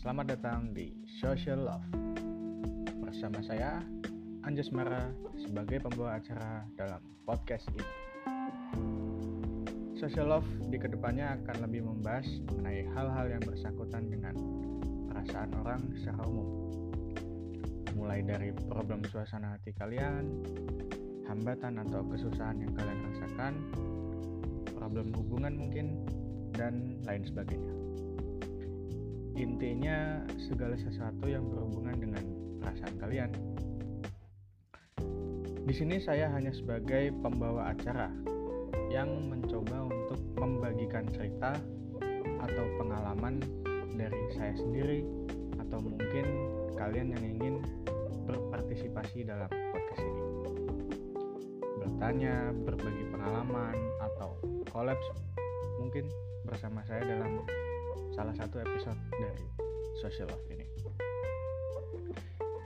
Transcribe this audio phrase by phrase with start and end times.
[0.00, 1.84] Selamat datang di Social Love.
[2.96, 3.76] Bersama saya,
[4.40, 7.84] Anjas Mara Sebagai pembawa acara dalam podcast ini.
[10.00, 14.32] Social Love di ke depannya akan lebih membahas mengenai hal-hal yang bersangkutan dengan
[15.12, 16.48] perasaan orang secara umum.
[18.00, 20.40] Mulai dari problem suasana hati kalian
[21.28, 23.52] Hambatan atau kesusahan yang kalian rasakan
[24.72, 26.08] Problem hubungan mungkin
[26.56, 27.74] dan lain sebagainya.
[29.34, 32.24] Intinya segala sesuatu yang berhubungan dengan
[32.62, 33.30] perasaan kalian.
[35.64, 38.12] Di sini saya hanya sebagai pembawa acara
[38.92, 41.58] yang mencoba untuk membagikan cerita
[42.44, 43.42] atau pengalaman
[43.96, 45.02] dari saya sendiri
[45.58, 46.26] atau mungkin
[46.78, 47.54] kalian yang ingin
[48.28, 50.22] berpartisipasi dalam podcast ini.
[51.80, 54.36] Bertanya, berbagi pengalaman atau
[54.70, 55.06] kolaps
[55.80, 56.06] mungkin
[56.44, 57.40] bersama saya dalam
[58.14, 59.46] salah satu episode dari
[59.98, 60.66] Social Love ini.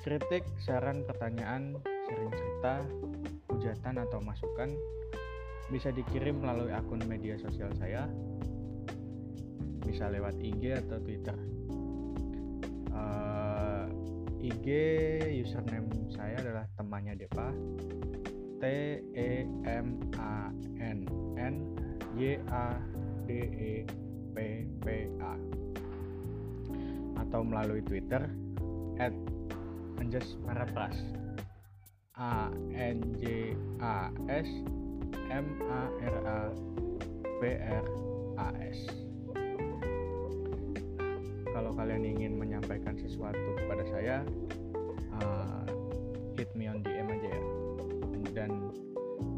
[0.05, 2.85] Kritik, saran, pertanyaan, sharing cerita,
[3.49, 4.77] hujatan atau masukan
[5.69, 8.09] bisa dikirim melalui akun media sosial saya,
[9.85, 11.37] bisa lewat IG atau Twitter.
[12.93, 13.89] Uh,
[14.41, 14.67] eh, IG
[15.45, 17.53] username saya adalah temannya Depa
[18.61, 18.65] T
[19.13, 20.49] E M A
[20.81, 21.05] N
[21.37, 21.55] N
[22.17, 22.81] Y A
[23.29, 23.75] D E
[24.33, 24.87] P P
[25.21, 25.35] A.
[27.19, 28.25] Atau melalui Twitter
[28.99, 29.15] at
[29.99, 30.95] Anjas Marapras
[32.19, 34.49] A N J A S
[35.31, 36.41] M A R A
[37.39, 37.87] P R
[38.39, 38.81] A S.
[41.51, 44.17] Kalau kalian ingin menyampaikan sesuatu kepada saya
[45.19, 45.67] uh,
[46.39, 47.43] hit me on DM aja ya.
[48.35, 48.71] Dan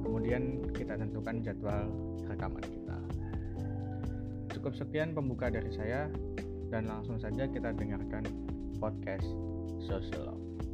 [0.04, 1.88] kemudian kita tentukan jadwal
[2.28, 2.79] rekaman
[4.50, 6.10] Cukup sekian pembuka dari saya
[6.70, 8.26] dan langsung saja kita dengarkan
[8.78, 9.26] podcast
[9.82, 10.69] Social Love.